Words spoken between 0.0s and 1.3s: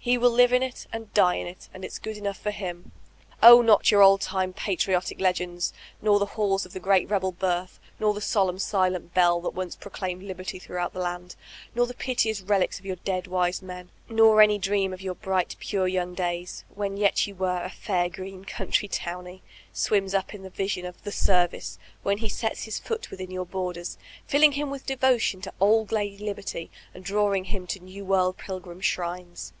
He will live in it and